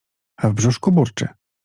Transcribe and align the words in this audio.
A 0.37 0.49
w 0.49 0.53
brzuszku 0.53 0.91
burczy! 0.91 1.27